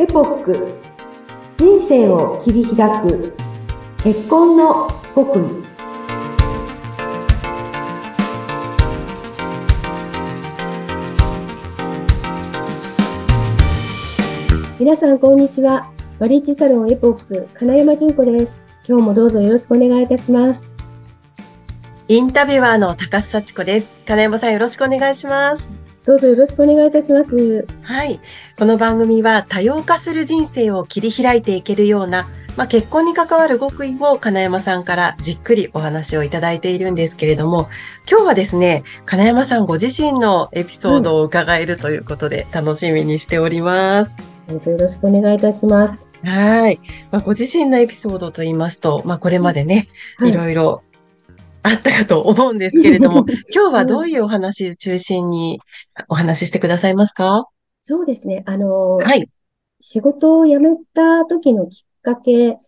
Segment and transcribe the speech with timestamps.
[0.00, 0.74] エポック。
[1.56, 3.34] 人生を切り開く。
[4.04, 5.42] 結婚の極意。
[14.78, 15.90] 皆さんこんにちは。
[16.20, 18.54] マリッジサロンエポック金山純子です。
[18.86, 20.72] 今日もどうぞよろしくお願いいたします。
[22.06, 23.96] インタビュアーの高須幸子です。
[24.06, 25.87] 金山さんよろしくお願いします。
[26.08, 27.66] どうぞよろしくお願いいたします。
[27.82, 28.18] はい。
[28.58, 37.68] この番組は多様化する人生を切り開いていけるような、まあ、結婚に関わる極意を金山さんからじっくりお話をいただいているんですけれども、
[38.10, 44.16] 今日はですね、金山さんご自身のエピソードを伺えるということで楽しみにしております。
[44.48, 46.08] どうぞよろしくお願いいたします。
[46.24, 46.80] はい。
[47.10, 50.82] まあ、ご自身のエピソードと言いますと、まあ、これまでね、はい、いろいろ
[51.62, 55.58] あったかと思うんですけれども、 今日はどういうお話中心に
[56.08, 57.46] お話ししてくださいますか？
[57.82, 58.42] そうですね。
[58.46, 59.28] あの、はい。
[59.80, 62.58] 仕事を辞めた時のきっかけ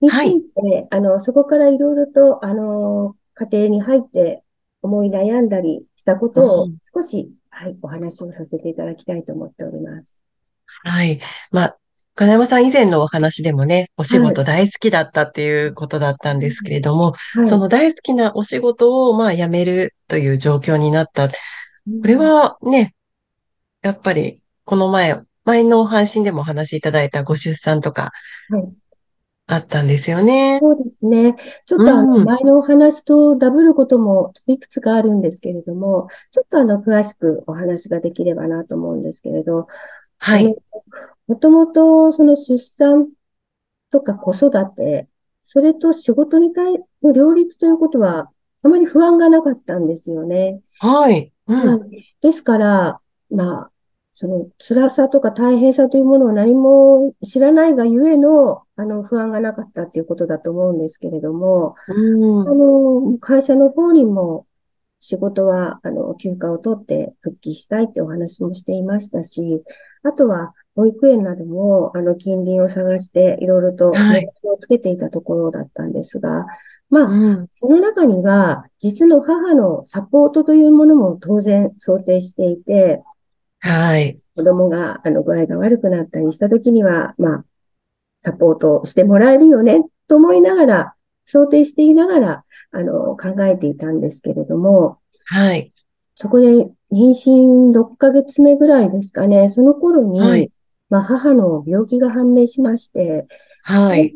[0.00, 4.42] について、はい、あの、そこからいろいろと、あの、家庭に入って
[4.82, 10.18] 思い悩んだりしたことを少し、うん、はい、お話をさせていただきたいと思っております。
[10.84, 11.20] はい。
[11.50, 11.78] まあ、
[12.16, 21.28] 金山さん以前のお話でもね、お仕事大好きだったっていうことだったんですけれども、はい、その大好きなお仕事をまあ辞めるという状況になった。
[21.28, 21.34] こ
[22.04, 22.94] れはね、
[23.82, 28.12] やっぱりこの前、前の配信でもお話しいただいたご出産とか、
[29.46, 30.58] あったんですよね。
[30.62, 31.36] そうですね。
[31.66, 39.66] ちょっとあの、前のお話とダブることもいくつかあるんですけれども、ちょっとあの、詳しくお話ができればなと思うんですけれど、
[40.18, 40.54] はい。
[41.26, 43.08] もともと、その出産
[43.90, 45.08] とか子育て、
[45.44, 48.30] それと仕事に対の両立ということは、
[48.62, 50.60] あまり不安がなかったんですよね。
[50.78, 51.32] はい。
[51.46, 51.90] うん、
[52.22, 53.70] ですから、まあ、
[54.14, 64.46] その辛さとか大変さというものを何も知らないがゆえの、あの、不安がなかったっていうことだと思うんですけれども、うん、あの、会社の方にも、
[65.00, 69.62] 仕事は、あの、休暇を取って復帰したいってお話もしていましたし、
[70.02, 76.46] あとは、保育園なども、あの、近隣を探して、いろいろと、はい、をつけていたところだったんですが、
[76.90, 83.02] まあ、うん、その中には、実の母のサポートというものも当然想定していて、
[83.60, 84.18] はい。
[84.36, 87.44] 子供が、あの、具合が悪くなったりしたときには、まあ、
[88.20, 95.72] サポートしてもらえるよね、と思いながら、想定していながら、あの、考えていたんですけれども、はい。
[96.16, 96.46] そこで
[96.92, 100.50] 妊娠6ヶ月目ぐらいですかね、その頃に、はい、
[100.94, 103.26] まあ、母の病気が判明しまして、
[103.64, 104.14] はい。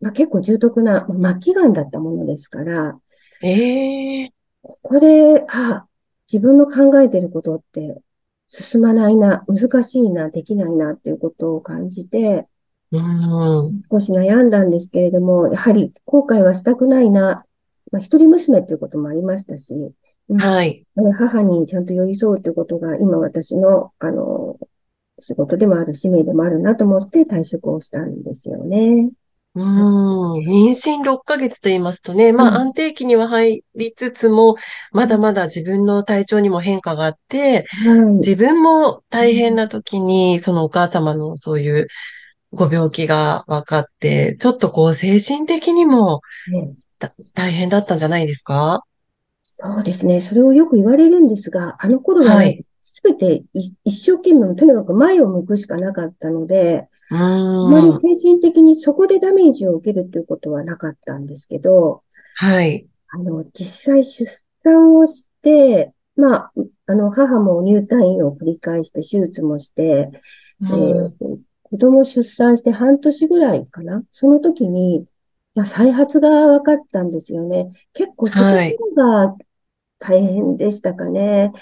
[0.00, 2.98] まあ、結構重篤な、まあ、末期癌だったものですから、
[3.42, 4.30] ええー、
[4.62, 5.84] ここで、あ、
[6.32, 8.00] 自分の考えてることって
[8.48, 12.46] 進まないな、難しいな、できないなっていうことを感じて、
[12.92, 17.44] うん、少し悩んだんですけれども、やはり後悔はしたくないな、
[17.92, 19.74] まあ、一人娘っていうこともありましたし、
[20.38, 20.86] はい。
[20.96, 24.56] 母にちゃんと寄り添うということが、今私の、あの、
[25.20, 29.10] 仕事でもある、使命でもあるなと思って退職をしたんですよね。
[29.52, 34.54] うん、妊娠6ヶ月と言いますとね、まあ安定期には入りつつも、
[34.92, 37.66] まだまだ自分の体調にも変化があって、
[38.18, 41.88] 自分も大変な時に、そのお母様のそういう
[42.52, 46.20] ご病気が分かって、ちょっとこう精神的にも
[47.34, 48.84] 大変だったんじゃないですか？
[49.58, 50.20] そうですね。
[50.20, 52.44] それをよく言われるんですが、あの頃は、
[52.92, 62.02] すべて一生懸命、とにかく前を向くしかなかったので、あまり精神的にそこでダメージを受けるということはなかったんですけど、
[62.36, 62.86] はい。
[63.08, 64.30] あの、実際出
[64.62, 66.52] 産をして、まあ、
[66.86, 70.10] あの、母も入退院を繰り返して手術もして、
[70.62, 71.12] えー、
[71.62, 74.02] 子供出産して半年ぐらいかな？
[74.10, 75.06] その時に、
[75.54, 77.72] まあ、再発が分かったんですよね。
[77.94, 78.42] 結構そこ
[78.94, 79.34] が
[79.98, 81.52] 大変でしたかね。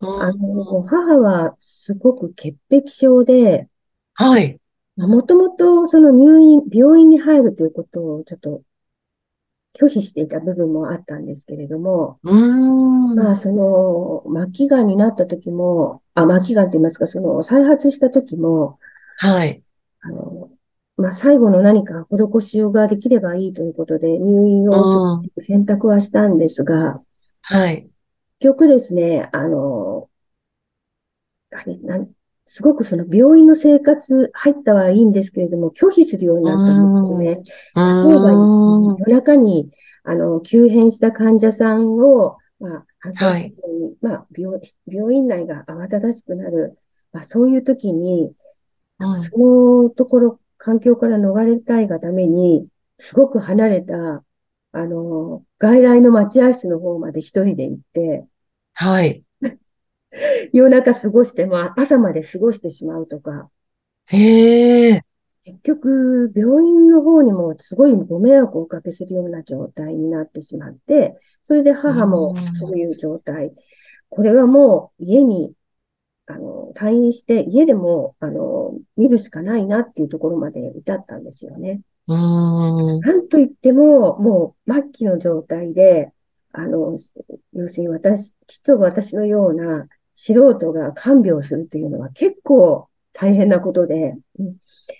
[0.00, 3.68] はい、あの、母はすごく潔癖症で、
[4.14, 4.58] はい。
[4.96, 8.62] もともとその入院、病院に入るということをちょっと
[9.78, 18.78] 拒否していた部分もあったんですけれども、うんまあその末期癌になった時も、あ、末期癌と言いますか、その再発した時も、
[19.16, 19.62] はい。
[20.00, 20.50] あの、
[20.96, 27.00] まあ最後の何か施しようができればいいということで入院を選択はしたんですが、
[27.42, 27.88] はい。
[28.40, 30.10] 結局ですね、あの、
[31.52, 32.10] あれなん
[32.52, 37.42] すごくその病院の生活入ったはいいんですけれども、拒否するようになったんですね。
[38.02, 38.32] 例えば、
[38.96, 39.70] 夜中に、
[40.02, 46.76] あの、急変した患者さんを、まあ、搬送するに、まあ病、病院内が慌ただしくなる、
[47.12, 48.32] まあ、そういう時に、
[49.14, 52.66] そのところ、環境から逃れたいがために、
[52.98, 54.24] すごく離れた、
[54.72, 58.26] あの、外来の待合室の方まで一人で行って、
[58.80, 59.22] はい。
[60.54, 63.50] 夜中過ごしても朝まで過ごしてしまうとか。
[64.06, 65.04] へえ。
[65.44, 73.52] 結局、病院の方にもすごいご迷惑をおかけするような状態になってしまって、それで母もそういう状態。
[74.08, 75.52] これはもう家に、
[76.24, 81.82] あの、退院して家でも、あの、見るしかないなっていうところまで至ったんですよね。
[82.06, 83.00] うん。
[83.00, 86.14] なんといっても、もう末期の状態で、
[86.52, 86.96] あの、
[87.52, 94.16] 要するに私、父と私のような素人が看病するというのは結構大変なことで、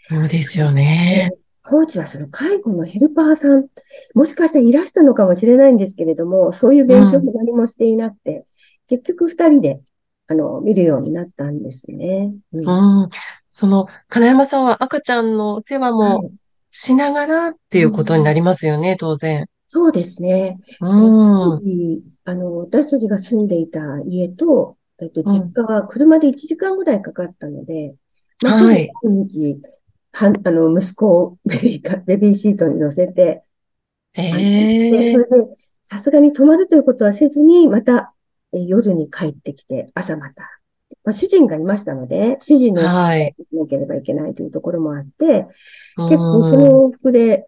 [0.09, 1.31] そうですよね。
[1.63, 3.67] 当時はその介護のヘルパーさん、
[4.15, 8.45] もしかしたらいらしたのかもしれないんですけれども、そういう勉強も何もしていなくて、うん、
[8.89, 9.81] 結局二人で、
[10.27, 12.33] あの、見るようになったんですね。
[12.53, 13.03] うん。
[13.03, 13.09] うん、
[13.51, 16.31] その、金山さんは赤ちゃんの世話も
[16.71, 19.47] しながらっていうことになりますよね、うん、当然。
[19.73, 20.59] そうですね。
[20.81, 20.87] う
[21.61, 22.03] ん。
[22.25, 27.95] あの、私たちが住んでいた家と、えっと、実家は車で1時間ぐらいかかったので、
[28.41, 28.91] まあ、はい。
[29.05, 29.61] 毎日、
[30.11, 33.45] はあの、息子を ベビーベビーシートに乗せて、
[34.15, 35.31] ええで、それで、
[35.85, 38.13] さすがに泊まるということはせずに、また、
[38.53, 40.61] え夜に帰ってきて、朝また。
[41.05, 43.35] まあ、主人がいましたので、主人のはい。
[43.53, 45.47] なければいけないというところもあって、
[46.07, 47.47] 結構その往復で、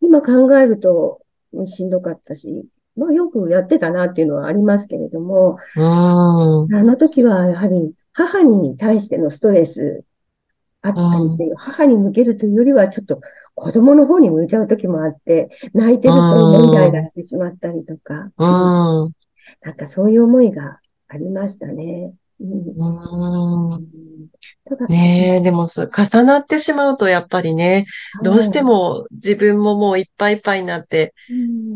[0.00, 1.22] 今考えると
[1.66, 2.64] しんどかったし、
[2.96, 10.04] まあよくやってたなっていうのはありますけれども、あの時はやはり母に対してのストレス
[10.82, 13.20] あったりっていう、母に向けるというよりは、ちょっと
[13.54, 19.14] 子供の方に向いちゃう時もあって、泣いてるとイライラしてしまったりとか、うん、
[19.62, 22.14] なんかそういう思いがありましたね。
[22.40, 23.86] うん、うん
[24.88, 27.86] ねえ、でも重なってしまうとやっぱりね、
[28.22, 31.12] どうしても自分ももういっぱいいっぱいになって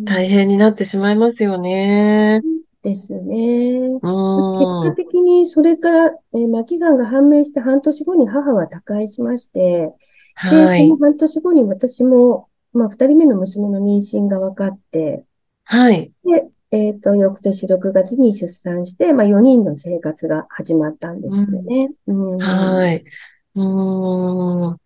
[0.05, 2.41] 大変になってしまいますよね。
[2.83, 3.89] ですね。
[3.95, 9.91] 結果的にそれから、えー、末期がんが判明して半年後に母は他界しまして、
[10.35, 10.89] はい。
[10.89, 15.25] その半年後に私も、まあ、二人目の娘の妊娠が分かって、
[15.65, 16.13] はい。
[16.25, 21.91] で、えっ、ー、と、翌年6月に出産して、まあ、4人の生活が始まったんですけどね。
[22.09, 23.05] うん、はい。
[23.55, 24.77] うん。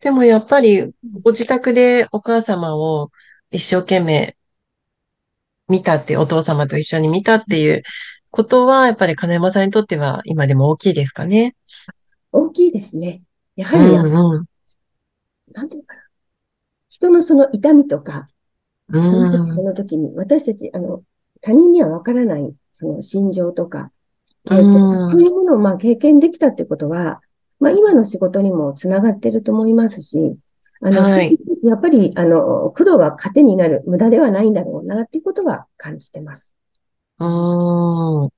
[0.00, 0.92] でもやっぱり、
[1.22, 3.10] ご自宅でお母様を
[3.50, 4.36] 一生懸命
[5.68, 7.82] 見たって、お父様と一緒に見たっていう
[8.30, 11.56] ことは、やっぱり金山さんにとっては今でも大きいですかね？
[12.30, 13.22] 大きいですね。
[13.56, 14.44] やはり、うんうん、
[15.52, 16.02] なんていうかな。
[16.90, 18.28] 人のその痛みとか、
[18.92, 21.02] その時その時に、私たち、あの、
[21.40, 23.90] 他人にはわからない、その心情とか、
[24.44, 27.20] 経験、そういうものをまあ経験できたってことは、
[27.58, 30.36] まあ今の仕事にもつながってると思いますし、
[30.82, 36.54] あの、はい、やっぱり、あの、苦労は糧になる、無駄ではないんだろうな、っていうことは感じてます。
[37.18, 38.28] うん。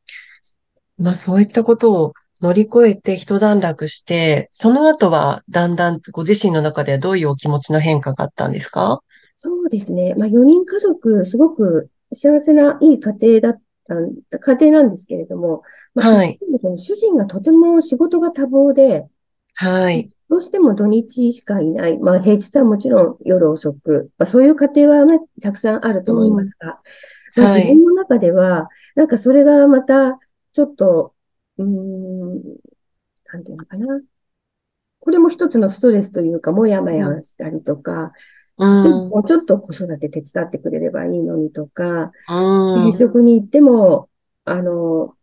[0.98, 9.00] まあ、そういったことを乗り越えて一段落して、その後はだんだんご自身の中ではどういうお気持ちの変化があったんですか？
[9.42, 10.14] そうですね。
[10.14, 13.62] まあ、4人家族、すごく幸せないい家庭だっ
[14.30, 15.62] た家庭なんですけれども、
[15.94, 16.38] まあ、はい。
[16.78, 19.08] 主人がとても仕事が多忙で、
[19.54, 20.10] はい。
[20.28, 21.98] どうしても土日しかいない。
[21.98, 24.10] まあ平日はもちろん夜遅く。
[24.16, 26.80] まあそういう家庭はね、たくさんあると思いますが、
[27.36, 30.18] うんまあ、自分の中では、なんかそれがまた、
[30.52, 31.14] ちょっと、
[31.58, 32.42] うーん、
[33.32, 34.00] なんていうのかな。
[35.00, 38.12] これも一つのストレスというか、もやもやしたりとか、
[38.58, 44.08] うん、もうちょっと子育て手伝ってくれればいいのにとか、うん、飲食に行っても、
[44.44, 45.14] あの、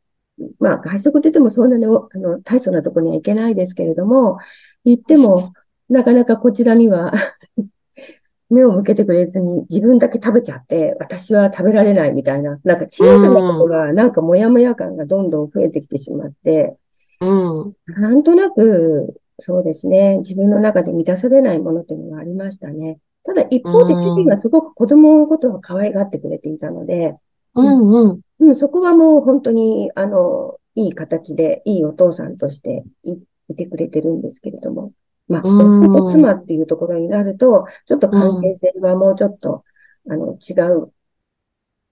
[0.60, 4.38] まあ、外食って言ってもそんなに、あの、大層なところには行けないですけれども、
[4.84, 5.54] 行っても、
[5.90, 7.12] なかなかこちらには
[8.50, 16.78] 目を向けてくれずに自分だけ食べちゃって、私は食べられないみたいな、なんか小さなことが、なんかモヤモヤ感がどんどん増えてきてしまって、
[17.22, 23.00] うん、なんとなく、そうですね、自分の中で満たされないものというのがありましたね。
[23.30, 27.16] ただ一方で主人はすごく子供のことを可愛がってくれていたので、
[27.54, 28.22] うんうん。
[28.40, 33.14] うん、そこはもう本当に、あの、いい形で、いいお父さんとしてい
[33.50, 34.94] いてくれてるんですけれども、
[35.28, 39.64] まあ、夫と妻っていうところになると、ちょっと関係性はもうちょっと、
[40.10, 40.92] あの、違う、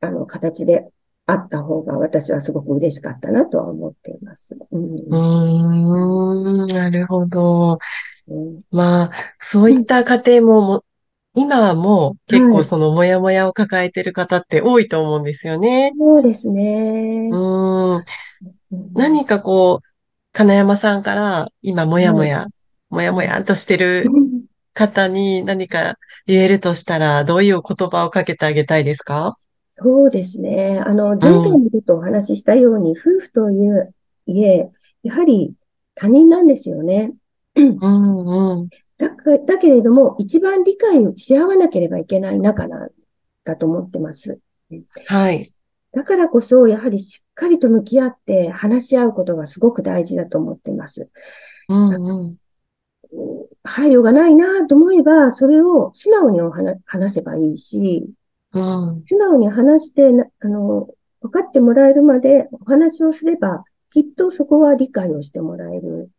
[0.02, 0.88] あの、形で
[1.28, 4.58] あった方が私はすごく嬉しかったなとは思っています。
[4.72, 4.96] うん、
[6.66, 7.78] ん、なるほど。
[8.28, 10.84] うん、まあ、そういった家庭もも、
[11.38, 15.94] 今はもう結構そのモヤモヤを抱えてる方って多いと思うんですよね。
[15.98, 17.30] そうですね。
[17.32, 18.04] うん。
[18.94, 19.88] 何かこう、
[20.34, 22.48] 金山さんから今もやもや
[22.90, 24.08] もやもやんとしてる
[24.74, 29.38] 方に何か言えるとしたら、どういう言葉をかけてあげたいですか？
[29.76, 30.82] そうですね。
[30.84, 33.94] あの、前回もちょっとお話ししたように、夫婦という
[34.28, 34.70] え、
[35.04, 35.54] やはり
[35.96, 37.14] 他人なんですよね。
[37.56, 38.70] うんうん。
[38.98, 42.90] だかだけれども、一番理解をし合わなければいけない仲なん
[43.44, 44.40] だと思ってます。
[45.06, 45.54] はい。
[45.94, 51.10] だからこそ、やはりしっかりと向き合って話し合うことがすごく大事だと思ってます。
[51.70, 52.38] うんうん、
[53.64, 56.40] 配慮がないなと思えば、それを素直に
[56.86, 58.10] 話せばいいし、
[58.54, 60.90] うん、素直に話して、あの、
[61.22, 66.10] 分かってもらえるまでお話をすれば、きっとそこは理解をしてもらえる。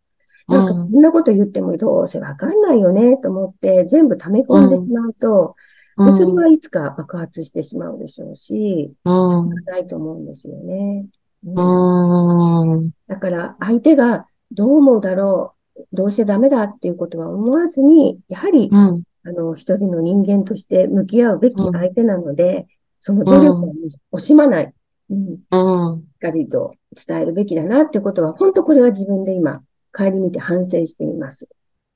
[0.49, 5.55] なんか、こんなこと言ってもどうせわかんないよね、と思って、全部溜め込んでしまうと、
[5.99, 11.07] でそれはいつか爆発してしまうでしょうし、うん、ないと思うんですよね。
[11.45, 22.67] うん、だから、相手がどう思うだろう、どうしてダメだっていうことは思わずに、やはり、うん、あの、一人の人間として向き合うべき相手なので、
[23.01, 23.75] その努力を
[24.15, 24.75] 惜しまない。
[25.11, 25.37] うん。
[25.37, 26.75] しっかりと
[27.07, 31.49] 伝えるべきだなってことは、本当これは自分で今、帰り見て反省しています。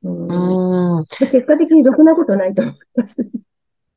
[0.02, 0.98] うん。
[0.98, 3.16] うん結果的にろくなことないと思います。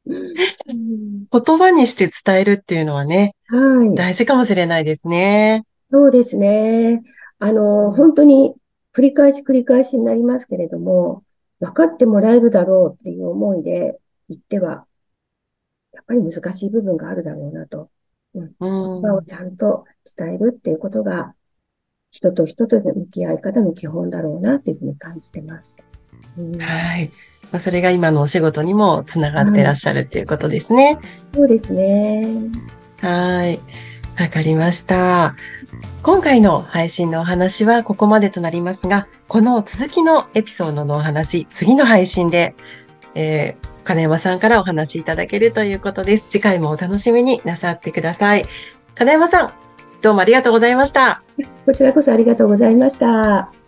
[0.05, 3.95] 言葉にして伝えるっていうのはね、はい。
[3.95, 5.63] 大事かもしれないですね。
[5.87, 7.01] そうですね。
[7.39, 8.55] あの、本当に
[8.93, 11.23] 繰り返し繰り返しになりますけれども、
[11.59, 13.99] 分かってもらえるだろうっていう思いで
[14.29, 14.85] 言っては、
[15.93, 17.89] やっぱり難しい部分があるだろうなと
[18.35, 19.85] うん、言葉をちゃんと
[20.17, 21.33] 伝えるっていうことが、
[22.15, 25.75] 人と人との向き合い方の基本だろうなというふうに感じてます。
[26.37, 27.11] うん、はい。
[27.51, 30.97] まあ、それが今のお仕事にもつながってらっしゃるっていうことですね。
[31.33, 32.25] そうですね。
[33.01, 33.59] はい。
[34.17, 35.35] わかりました。
[36.03, 42.55] 今回の配信のお話はここまでとなりますが、この続きのエピソードのお話、次の配信で、
[43.13, 46.25] えー、金山さんからお話しいただけるということです。
[46.29, 48.45] 次回もお楽しみになさってください。
[48.95, 49.64] 金山さん、
[50.01, 51.21] どうもありがとうございました。
[51.65, 53.64] こちらこそありがとうございました。